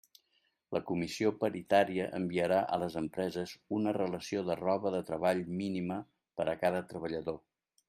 La 0.75 0.79
Comissió 0.91 1.31
paritària 1.43 2.07
enviarà 2.19 2.57
a 2.77 2.79
les 2.85 2.95
empreses 3.03 3.53
una 3.81 3.95
relació 3.99 4.43
de 4.49 4.57
roba 4.63 4.95
de 4.97 5.05
treball 5.13 5.43
mínima 5.63 6.01
per 6.41 6.49
a 6.55 6.57
cada 6.67 6.85
treballador. 6.95 7.43